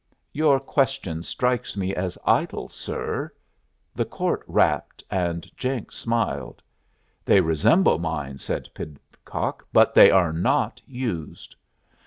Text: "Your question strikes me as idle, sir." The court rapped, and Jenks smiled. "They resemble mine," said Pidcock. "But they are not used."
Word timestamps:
"Your 0.33 0.59
question 0.59 1.21
strikes 1.21 1.77
me 1.77 1.93
as 1.95 2.17
idle, 2.25 2.67
sir." 2.69 3.31
The 3.93 4.03
court 4.03 4.41
rapped, 4.47 5.03
and 5.11 5.47
Jenks 5.55 5.95
smiled. 5.95 6.63
"They 7.23 7.39
resemble 7.39 7.99
mine," 7.99 8.39
said 8.39 8.67
Pidcock. 8.73 9.67
"But 9.71 9.93
they 9.93 10.09
are 10.09 10.33
not 10.33 10.81
used." 10.87 11.55